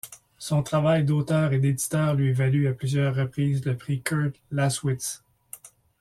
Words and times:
Son 0.39 0.63
travail 0.63 1.05
d'auteur 1.05 1.53
et 1.53 1.59
d'éditeur 1.59 2.15
lui 2.15 2.33
valut 2.33 2.67
à 2.67 2.73
plusieurs 2.73 3.13
reprises 3.13 3.63
le 3.65 3.77
Prix 3.77 4.01
Kurd-Laßwitz. 4.01 5.21